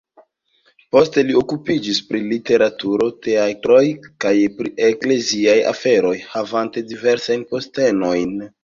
[0.95, 3.83] Poste li okupiĝis pri literaturo, teatroj
[4.27, 8.39] kaj pri ekleziaj aferoj havanta diversajn postenojn.